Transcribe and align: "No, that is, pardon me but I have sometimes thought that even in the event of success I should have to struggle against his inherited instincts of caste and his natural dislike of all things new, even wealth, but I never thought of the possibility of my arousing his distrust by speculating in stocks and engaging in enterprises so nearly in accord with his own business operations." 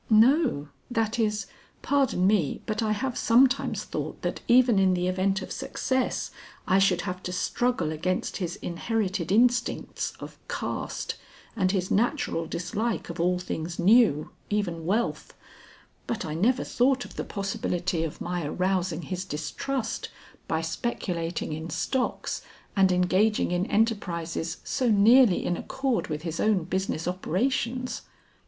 "No, 0.09 0.69
that 0.89 1.19
is, 1.19 1.45
pardon 1.83 2.25
me 2.25 2.63
but 2.65 2.81
I 2.81 2.91
have 2.91 3.15
sometimes 3.15 3.83
thought 3.83 4.23
that 4.23 4.41
even 4.47 4.79
in 4.79 4.95
the 4.95 5.05
event 5.07 5.43
of 5.43 5.51
success 5.51 6.31
I 6.67 6.79
should 6.79 7.01
have 7.01 7.21
to 7.21 7.31
struggle 7.31 7.91
against 7.91 8.37
his 8.37 8.55
inherited 8.63 9.31
instincts 9.31 10.13
of 10.19 10.39
caste 10.47 11.17
and 11.55 11.71
his 11.71 11.91
natural 11.91 12.47
dislike 12.47 13.11
of 13.11 13.19
all 13.19 13.37
things 13.37 13.77
new, 13.77 14.31
even 14.49 14.87
wealth, 14.87 15.35
but 16.07 16.25
I 16.25 16.33
never 16.33 16.63
thought 16.63 17.05
of 17.05 17.15
the 17.15 17.23
possibility 17.23 18.03
of 18.03 18.19
my 18.19 18.43
arousing 18.43 19.03
his 19.03 19.23
distrust 19.23 20.09
by 20.47 20.61
speculating 20.61 21.53
in 21.53 21.69
stocks 21.69 22.41
and 22.75 22.91
engaging 22.91 23.51
in 23.51 23.67
enterprises 23.67 24.61
so 24.63 24.89
nearly 24.89 25.45
in 25.45 25.55
accord 25.55 26.07
with 26.07 26.23
his 26.23 26.39
own 26.39 26.63
business 26.63 27.07
operations." 27.07 28.01